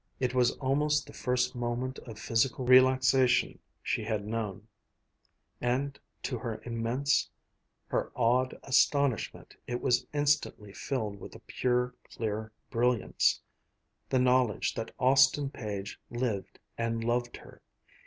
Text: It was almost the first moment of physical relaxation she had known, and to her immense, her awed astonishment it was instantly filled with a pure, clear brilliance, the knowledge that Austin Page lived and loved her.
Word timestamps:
It 0.19 0.33
was 0.33 0.57
almost 0.57 1.05
the 1.05 1.13
first 1.13 1.53
moment 1.55 1.99
of 2.07 2.17
physical 2.17 2.65
relaxation 2.65 3.59
she 3.83 4.03
had 4.03 4.25
known, 4.25 4.67
and 5.61 5.99
to 6.23 6.39
her 6.39 6.59
immense, 6.63 7.29
her 7.85 8.11
awed 8.15 8.57
astonishment 8.63 9.55
it 9.67 9.79
was 9.79 10.07
instantly 10.11 10.73
filled 10.73 11.19
with 11.19 11.35
a 11.35 11.39
pure, 11.41 11.93
clear 12.09 12.51
brilliance, 12.71 13.39
the 14.09 14.17
knowledge 14.17 14.73
that 14.73 14.89
Austin 14.97 15.51
Page 15.51 15.99
lived 16.09 16.57
and 16.79 17.03
loved 17.03 17.37
her. 17.37 17.61